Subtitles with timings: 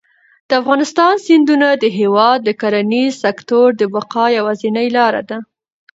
[0.47, 5.37] د افغانستان سیندونه د هېواد د کرنیز سکتور د بقا یوازینۍ لاره ده.